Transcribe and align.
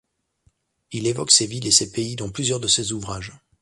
Il 0.93 1.05
évoque 1.05 1.29
ces 1.29 1.45
villes 1.45 1.67
et 1.67 1.71
ces 1.71 1.91
pays 1.91 2.15
dans 2.15 2.31
plusieurs 2.31 2.59
de 2.59 2.65
ses 2.65 2.91
ouvrages. 2.91 3.33